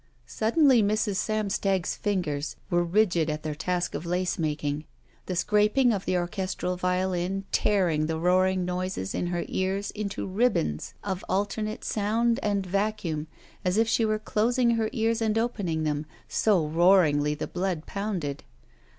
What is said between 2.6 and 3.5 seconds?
were rigid at